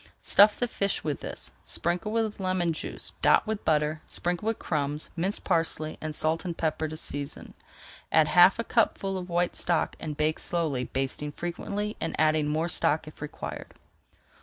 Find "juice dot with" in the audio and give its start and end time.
2.73-3.63